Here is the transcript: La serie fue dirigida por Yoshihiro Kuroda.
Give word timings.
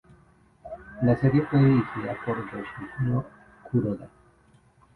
La 1.03 1.15
serie 1.15 1.43
fue 1.43 1.59
dirigida 1.59 2.17
por 2.25 2.39
Yoshihiro 2.51 3.23
Kuroda. 3.69 4.09